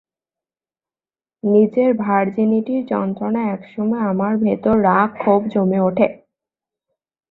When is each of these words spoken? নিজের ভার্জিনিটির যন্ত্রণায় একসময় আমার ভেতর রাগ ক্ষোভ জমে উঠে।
নিজের 1.43 1.89
ভার্জিনিটির 2.03 2.81
যন্ত্রণায় 2.91 3.51
একসময় 3.51 4.03
আমার 4.11 4.33
ভেতর 4.45 4.75
রাগ 4.87 5.09
ক্ষোভ 5.15 5.41
জমে 5.53 5.79
উঠে। 5.87 6.07